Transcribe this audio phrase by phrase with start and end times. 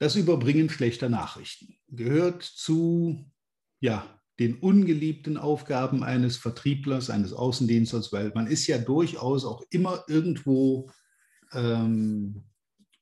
[0.00, 3.30] Das Überbringen schlechter Nachrichten gehört zu
[3.80, 10.02] ja, den ungeliebten Aufgaben eines Vertrieblers, eines Außendienstlers, weil man ist ja durchaus auch immer
[10.08, 10.90] irgendwo
[11.52, 12.44] ähm,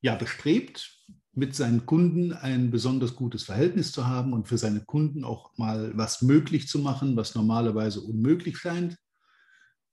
[0.01, 0.99] ja, bestrebt,
[1.33, 5.97] mit seinen Kunden ein besonders gutes Verhältnis zu haben und für seine Kunden auch mal
[5.97, 8.97] was möglich zu machen, was normalerweise unmöglich scheint.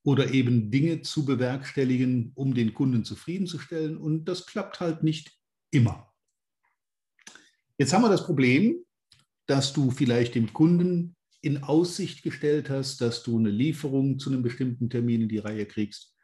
[0.04, 3.98] Oder eben Dinge zu bewerkstelligen, um den Kunden zufriedenzustellen.
[3.98, 5.38] Und das klappt halt nicht
[5.70, 6.15] immer.
[7.78, 8.86] Jetzt haben wir das Problem,
[9.48, 14.42] dass du vielleicht dem Kunden in Aussicht gestellt hast, dass du eine Lieferung zu einem
[14.42, 16.16] bestimmten Termin in die Reihe kriegst.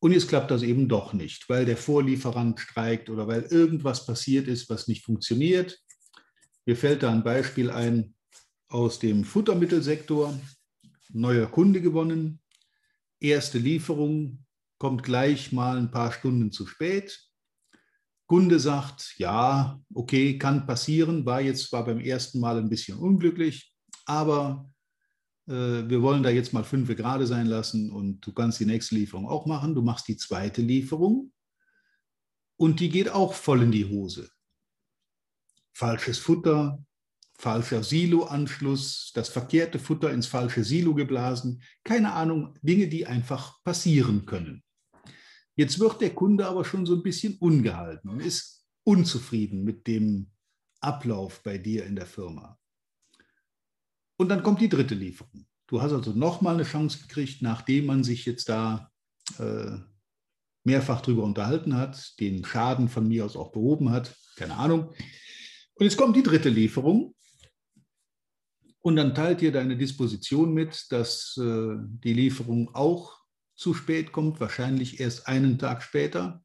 [0.00, 4.48] Und jetzt klappt das eben doch nicht, weil der Vorlieferant streikt oder weil irgendwas passiert
[4.48, 5.80] ist, was nicht funktioniert.
[6.66, 8.14] Mir fällt da ein Beispiel ein
[8.68, 10.38] aus dem Futtermittelsektor.
[11.10, 12.40] Neuer Kunde gewonnen.
[13.20, 14.44] Erste Lieferung
[14.78, 17.18] kommt gleich mal ein paar Stunden zu spät.
[18.26, 23.74] Kunde sagt, ja, okay, kann passieren, war jetzt zwar beim ersten Mal ein bisschen unglücklich,
[24.06, 24.70] aber
[25.46, 25.52] äh,
[25.88, 29.28] wir wollen da jetzt mal fünf gerade sein lassen und du kannst die nächste Lieferung
[29.28, 29.74] auch machen.
[29.74, 31.32] Du machst die zweite Lieferung
[32.56, 34.30] und die geht auch voll in die Hose.
[35.74, 36.82] Falsches Futter,
[37.36, 44.24] falscher Silo-Anschluss, das verkehrte Futter ins falsche Silo geblasen, keine Ahnung, Dinge, die einfach passieren
[44.24, 44.63] können.
[45.56, 50.30] Jetzt wird der Kunde aber schon so ein bisschen ungehalten und ist unzufrieden mit dem
[50.80, 52.58] Ablauf bei dir in der Firma.
[54.16, 55.46] Und dann kommt die dritte Lieferung.
[55.66, 58.90] Du hast also nochmal eine Chance gekriegt, nachdem man sich jetzt da
[59.38, 59.78] äh,
[60.64, 64.88] mehrfach drüber unterhalten hat, den Schaden von mir aus auch behoben hat, keine Ahnung.
[65.74, 67.14] Und jetzt kommt die dritte Lieferung.
[68.80, 73.23] Und dann teilt dir deine Disposition mit, dass äh, die Lieferung auch
[73.54, 76.44] zu spät kommt, wahrscheinlich erst einen Tag später.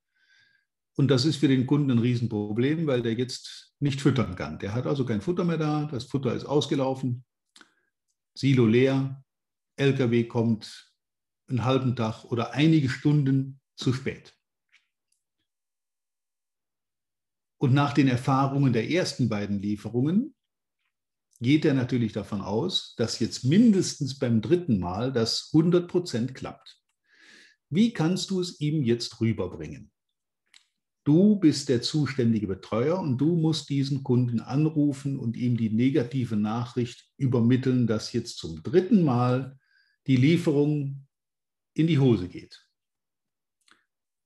[0.96, 4.60] Und das ist für den Kunden ein Riesenproblem, weil der jetzt nicht füttern kann.
[4.60, 7.24] Der hat also kein Futter mehr da, das Futter ist ausgelaufen,
[8.36, 9.24] Silo leer,
[9.78, 10.94] LKW kommt
[11.48, 14.36] einen halben Tag oder einige Stunden zu spät.
[17.58, 20.36] Und nach den Erfahrungen der ersten beiden Lieferungen
[21.42, 26.79] geht er natürlich davon aus, dass jetzt mindestens beim dritten Mal das 100% klappt.
[27.70, 29.92] Wie kannst du es ihm jetzt rüberbringen?
[31.04, 36.36] Du bist der zuständige Betreuer und du musst diesen Kunden anrufen und ihm die negative
[36.36, 39.58] Nachricht übermitteln, dass jetzt zum dritten Mal
[40.08, 41.08] die Lieferung
[41.74, 42.66] in die Hose geht.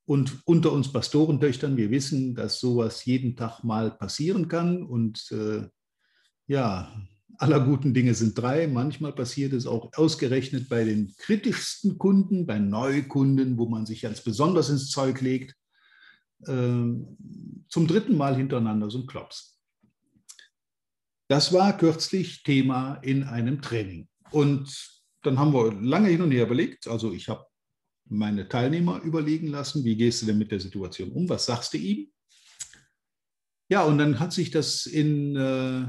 [0.06, 4.84] Und unter uns Pastorentöchtern, wir wissen, dass sowas jeden Tag mal passieren kann.
[4.84, 5.70] Und äh,
[6.48, 6.94] ja,
[7.38, 8.68] aller guten Dinge sind drei.
[8.68, 14.22] Manchmal passiert es auch ausgerechnet bei den kritischsten Kunden, bei Neukunden, wo man sich ganz
[14.22, 15.56] besonders ins Zeug legt,
[16.48, 17.18] ähm,
[17.70, 19.60] zum dritten Mal hintereinander so ein Klops.
[21.28, 24.08] Das war kürzlich Thema in einem Training.
[24.32, 26.88] Und dann haben wir lange hin und her überlegt.
[26.88, 27.46] Also ich habe
[28.06, 31.30] meine Teilnehmer überlegen lassen, wie gehst du denn mit der Situation um?
[31.30, 32.12] Was sagst du ihm?
[33.70, 35.88] Ja, und dann hat sich das in äh,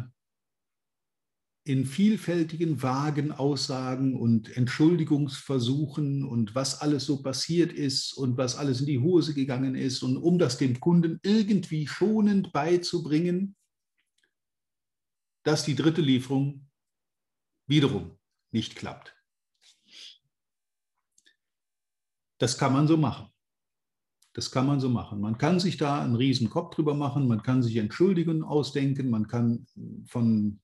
[1.67, 8.81] in vielfältigen, vagen Aussagen und Entschuldigungsversuchen und was alles so passiert ist und was alles
[8.81, 13.57] in die Hose gegangen ist und um das dem Kunden irgendwie schonend beizubringen,
[15.43, 16.69] dass die dritte Lieferung
[17.67, 18.19] wiederum
[18.53, 19.17] nicht klappt.
[22.39, 23.29] Das kann man so machen.
[24.35, 25.21] Das kann man so machen.
[25.21, 29.29] Man kann sich da einen riesen Kopf drüber machen, man kann sich Entschuldigungen ausdenken, man
[29.29, 29.67] kann
[30.07, 30.61] von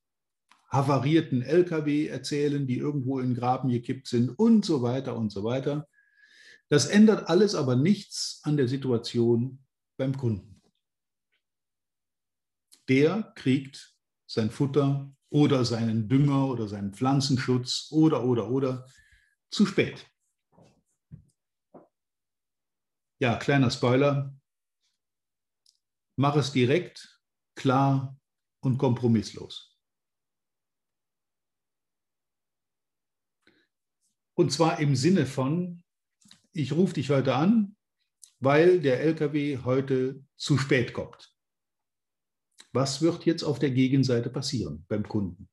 [0.71, 5.89] havarierten Lkw erzählen, die irgendwo in Graben gekippt sind und so weiter und so weiter.
[6.69, 9.65] Das ändert alles aber nichts an der Situation
[9.99, 10.63] beim Kunden.
[12.89, 18.87] Der kriegt sein Futter oder seinen Dünger oder seinen Pflanzenschutz oder, oder, oder
[19.51, 20.07] zu spät.
[23.21, 24.35] Ja, kleiner Spoiler.
[26.17, 27.21] Mach es direkt,
[27.57, 28.19] klar
[28.61, 29.70] und kompromisslos.
[34.41, 35.83] Und zwar im Sinne von,
[36.55, 37.77] ich rufe dich heute an,
[38.39, 41.37] weil der LKW heute zu spät kommt.
[42.73, 45.51] Was wird jetzt auf der Gegenseite passieren beim Kunden?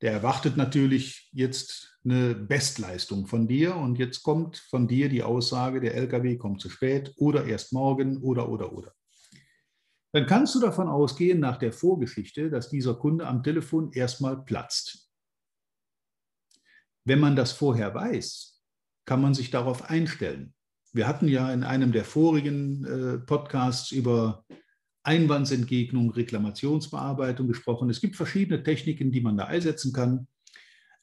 [0.00, 5.80] Der erwartet natürlich jetzt eine Bestleistung von dir und jetzt kommt von dir die Aussage,
[5.80, 8.94] der LKW kommt zu spät oder erst morgen oder oder oder.
[10.12, 15.09] Dann kannst du davon ausgehen, nach der Vorgeschichte, dass dieser Kunde am Telefon erstmal platzt.
[17.04, 18.60] Wenn man das vorher weiß,
[19.04, 20.54] kann man sich darauf einstellen.
[20.92, 24.44] Wir hatten ja in einem der vorigen äh, Podcasts über
[25.02, 27.90] Einwandsentgegnung, Reklamationsbearbeitung gesprochen.
[27.90, 30.26] Es gibt verschiedene Techniken, die man da einsetzen kann.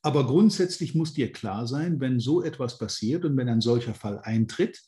[0.01, 4.19] Aber grundsätzlich muss dir klar sein, wenn so etwas passiert und wenn ein solcher Fall
[4.19, 4.79] eintritt,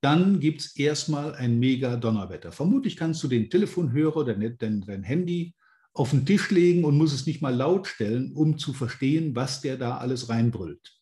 [0.00, 2.52] dann gibt es erstmal ein mega Donnerwetter.
[2.52, 5.54] Vermutlich kannst du den Telefonhörer oder dein, dein Handy
[5.96, 9.62] auf den Tisch legen und muss es nicht mal laut stellen, um zu verstehen, was
[9.62, 11.00] der da alles reinbrüllt.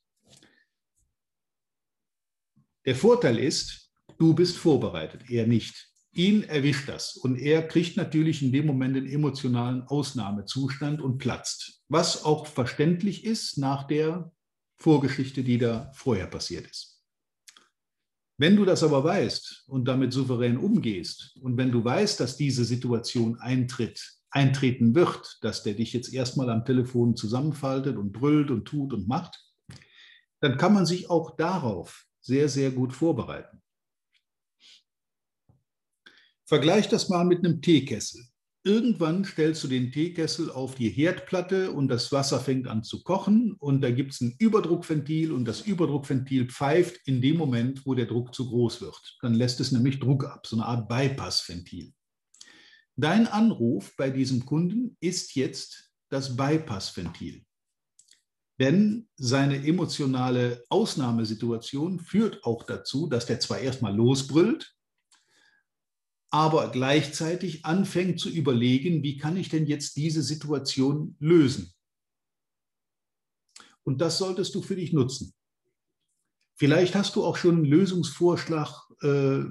[2.86, 5.90] Der Vorteil ist, du bist vorbereitet, er nicht.
[6.12, 11.82] Ihn erwischt das und er kriegt natürlich in dem Moment den emotionalen Ausnahmezustand und platzt,
[11.88, 14.32] was auch verständlich ist nach der
[14.76, 17.02] Vorgeschichte, die da vorher passiert ist.
[18.36, 22.64] Wenn du das aber weißt und damit souverän umgehst und wenn du weißt, dass diese
[22.64, 24.00] Situation eintritt,
[24.34, 29.08] eintreten wird, dass der dich jetzt erstmal am Telefon zusammenfaltet und brüllt und tut und
[29.08, 29.40] macht,
[30.40, 33.62] dann kann man sich auch darauf sehr, sehr gut vorbereiten.
[36.46, 38.22] Vergleich das mal mit einem Teekessel.
[38.66, 43.54] Irgendwann stellst du den Teekessel auf die Herdplatte und das Wasser fängt an zu kochen
[43.58, 48.06] und da gibt es ein Überdruckventil und das Überdruckventil pfeift in dem Moment, wo der
[48.06, 49.18] Druck zu groß wird.
[49.20, 51.92] Dann lässt es nämlich Druck ab, so eine Art Bypassventil.
[52.96, 57.44] Dein Anruf bei diesem Kunden ist jetzt das Bypassventil.
[58.60, 64.76] Denn seine emotionale Ausnahmesituation führt auch dazu, dass der zwar erstmal losbrüllt,
[66.30, 71.72] aber gleichzeitig anfängt zu überlegen, wie kann ich denn jetzt diese Situation lösen?
[73.82, 75.34] Und das solltest du für dich nutzen.
[76.56, 79.42] Vielleicht hast du auch schon einen Lösungsvorschlag äh,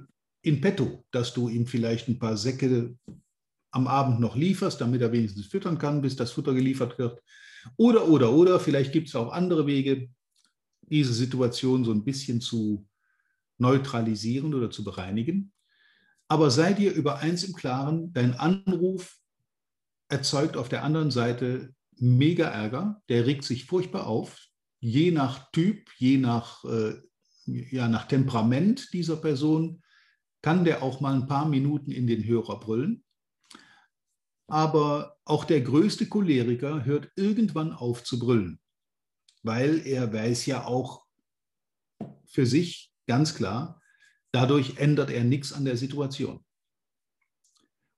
[0.41, 2.97] in petto, dass du ihm vielleicht ein paar Säcke
[3.73, 7.21] am Abend noch lieferst, damit er wenigstens füttern kann, bis das Futter geliefert wird.
[7.75, 10.09] Oder, oder, oder, vielleicht gibt es auch andere Wege,
[10.81, 12.87] diese Situation so ein bisschen zu
[13.57, 15.51] neutralisieren oder zu bereinigen.
[16.27, 19.17] Aber sei dir über eins im Klaren, dein Anruf
[20.07, 24.39] erzeugt auf der anderen Seite mega Ärger, der regt sich furchtbar auf,
[24.79, 26.95] je nach Typ, je nach, äh,
[27.45, 29.81] ja, nach Temperament dieser Person,
[30.43, 33.02] kann der auch mal ein paar Minuten in den Hörer brüllen.
[34.53, 38.59] Aber auch der größte Choleriker hört irgendwann auf zu brüllen,
[39.41, 41.07] weil er weiß ja auch
[42.27, 43.81] für sich ganz klar,
[44.31, 46.45] dadurch ändert er nichts an der Situation.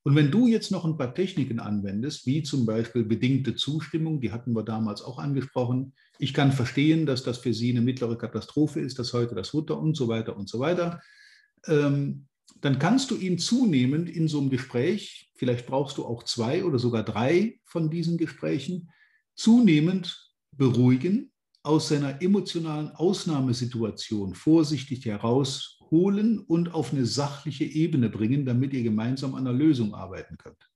[0.03, 4.31] Und wenn du jetzt noch ein paar Techniken anwendest, wie zum Beispiel bedingte Zustimmung, die
[4.31, 8.79] hatten wir damals auch angesprochen, ich kann verstehen, dass das für Sie eine mittlere Katastrophe
[8.79, 11.01] ist, dass heute das Futter und so weiter und so weiter,
[11.67, 12.29] ähm,
[12.61, 16.79] dann kannst du ihn zunehmend in so einem Gespräch, vielleicht brauchst du auch zwei oder
[16.79, 18.89] sogar drei von diesen Gesprächen,
[19.35, 21.31] zunehmend beruhigen,
[21.63, 29.33] aus seiner emotionalen Ausnahmesituation vorsichtig herausholen und auf eine sachliche Ebene bringen, damit ihr gemeinsam
[29.33, 30.69] an einer Lösung arbeiten könnt.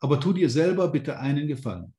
[0.00, 1.94] Aber tu dir selber bitte einen Gefallen.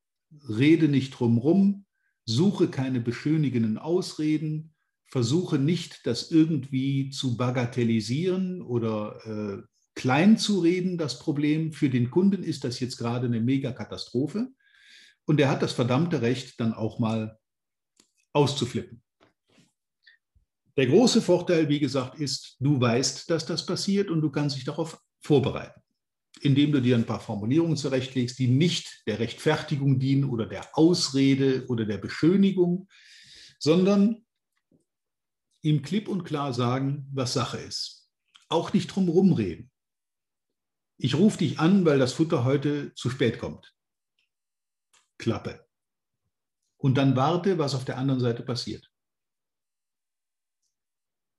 [0.46, 1.86] Rede nicht drumrum,
[2.26, 4.73] suche keine beschönigenden Ausreden,
[5.06, 9.62] versuche nicht, das irgendwie zu bagatellisieren oder äh,
[9.94, 11.72] klein zu reden, das Problem.
[11.72, 14.48] Für den Kunden ist das jetzt gerade eine Megakatastrophe
[15.26, 17.38] und er hat das verdammte Recht, dann auch mal
[18.32, 19.02] auszuflippen.
[20.76, 24.64] Der große Vorteil, wie gesagt, ist, du weißt, dass das passiert und du kannst dich
[24.64, 25.80] darauf vorbereiten,
[26.40, 31.64] indem du dir ein paar Formulierungen zurechtlegst, die nicht der Rechtfertigung dienen oder der Ausrede
[31.68, 32.88] oder der Beschönigung,
[33.60, 34.23] sondern
[35.64, 38.10] ihm klipp und klar sagen, was Sache ist.
[38.48, 39.70] Auch nicht drum rumreden.
[40.98, 43.74] Ich rufe dich an, weil das Futter heute zu spät kommt.
[45.18, 45.66] Klappe.
[46.76, 48.90] Und dann warte, was auf der anderen Seite passiert.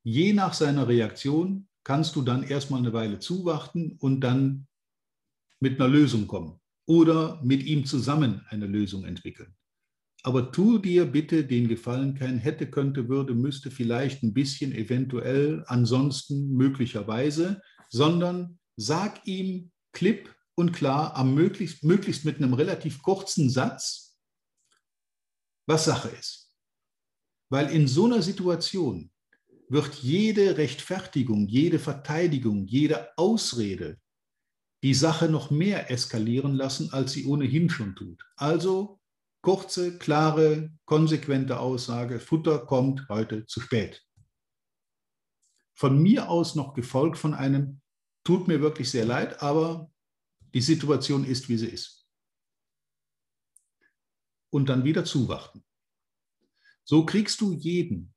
[0.04, 4.68] Je nach seiner Reaktion kannst du dann erstmal eine Weile zuwarten und dann
[5.60, 9.56] mit einer Lösung kommen oder mit ihm zusammen eine Lösung entwickeln.
[10.26, 15.64] Aber tu dir bitte den Gefallen, kein hätte, könnte, würde, müsste, vielleicht ein bisschen, eventuell,
[15.68, 23.52] ansonsten, möglicherweise, sondern sag ihm klipp und klar, am möglichst, möglichst mit einem relativ kurzen
[23.52, 24.18] Satz,
[25.68, 26.52] was Sache ist.
[27.52, 29.12] Weil in so einer Situation
[29.70, 34.00] wird jede Rechtfertigung, jede Verteidigung, jede Ausrede
[34.82, 38.26] die Sache noch mehr eskalieren lassen, als sie ohnehin schon tut.
[38.38, 39.00] Also
[39.46, 44.04] kurze, klare, konsequente Aussage, Futter kommt heute zu spät.
[45.76, 47.80] Von mir aus noch gefolgt von einem,
[48.24, 49.92] tut mir wirklich sehr leid, aber
[50.56, 52.08] die Situation ist, wie sie ist.
[54.50, 55.64] Und dann wieder zuwarten.
[56.84, 58.16] So kriegst du jeden,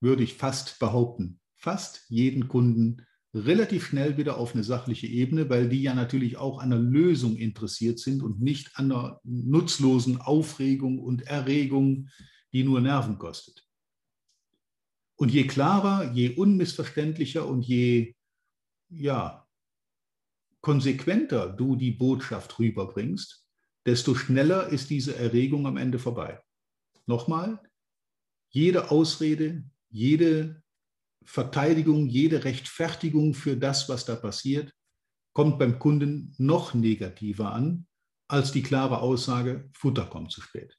[0.00, 5.68] würde ich fast behaupten, fast jeden Kunden relativ schnell wieder auf eine sachliche Ebene, weil
[5.68, 10.98] die ja natürlich auch an der Lösung interessiert sind und nicht an der nutzlosen Aufregung
[10.98, 12.08] und Erregung,
[12.52, 13.66] die nur Nerven kostet.
[15.16, 18.14] Und je klarer, je unmissverständlicher und je
[18.90, 19.46] ja,
[20.60, 23.46] konsequenter du die Botschaft rüberbringst,
[23.86, 26.40] desto schneller ist diese Erregung am Ende vorbei.
[27.06, 27.60] Nochmal,
[28.50, 30.62] jede Ausrede, jede
[31.24, 34.72] Verteidigung, jede Rechtfertigung für das, was da passiert,
[35.32, 37.86] kommt beim Kunden noch negativer an
[38.28, 40.78] als die klare Aussage, Futter kommt zu spät.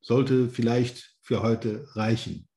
[0.00, 2.48] Sollte vielleicht für heute reichen.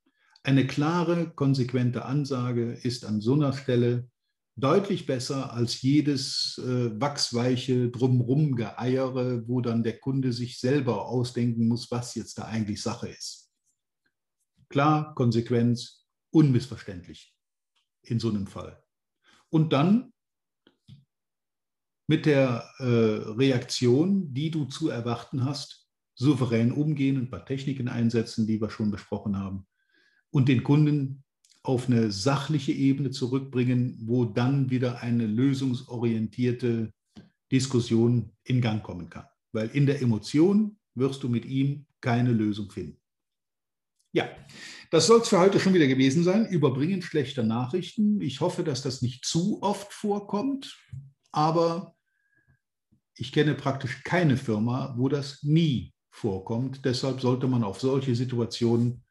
[0.42, 4.10] Eine klare, konsequente Ansage ist an so einer Stelle
[4.56, 11.90] deutlich besser als jedes äh, wachsweiche Drumrum-Geeiere, wo dann der Kunde sich selber ausdenken muss,
[11.90, 13.47] was jetzt da eigentlich Sache ist.
[14.68, 17.34] Klar, Konsequenz, unmissverständlich
[18.02, 18.82] in so einem Fall.
[19.50, 20.12] Und dann
[22.06, 28.46] mit der äh, Reaktion, die du zu erwarten hast, souverän umgehen, ein paar Techniken einsetzen,
[28.46, 29.66] die wir schon besprochen haben,
[30.30, 31.22] und den Kunden
[31.62, 36.92] auf eine sachliche Ebene zurückbringen, wo dann wieder eine lösungsorientierte
[37.52, 39.26] Diskussion in Gang kommen kann.
[39.52, 42.97] Weil in der Emotion wirst du mit ihm keine Lösung finden.
[44.12, 44.28] Ja,
[44.90, 46.46] das soll es für heute schon wieder gewesen sein.
[46.46, 48.20] Überbringen schlechter Nachrichten.
[48.20, 50.78] Ich hoffe, dass das nicht zu oft vorkommt,
[51.30, 51.94] aber
[53.14, 56.84] ich kenne praktisch keine Firma, wo das nie vorkommt.
[56.84, 59.04] Deshalb sollte man auf solche Situationen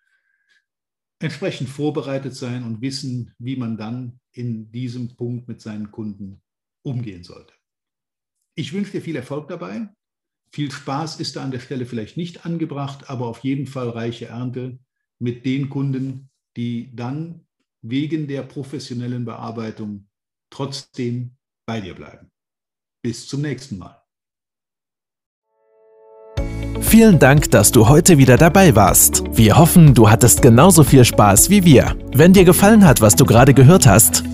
[1.19, 6.41] entsprechend vorbereitet sein und wissen, wie man dann in diesem Punkt mit seinen Kunden
[6.83, 7.53] umgehen sollte.
[8.55, 9.89] Ich wünsche dir viel Erfolg dabei.
[10.51, 14.27] Viel Spaß ist da an der Stelle vielleicht nicht angebracht, aber auf jeden Fall reiche
[14.27, 14.79] Ernte
[15.19, 17.45] mit den Kunden, die dann
[17.81, 20.07] wegen der professionellen Bearbeitung
[20.49, 22.31] trotzdem bei dir bleiben.
[23.03, 24.03] Bis zum nächsten Mal.
[26.81, 29.23] Vielen Dank, dass du heute wieder dabei warst.
[29.31, 31.97] Wir hoffen, du hattest genauso viel Spaß wie wir.
[32.13, 34.23] Wenn dir gefallen hat, was du gerade gehört hast,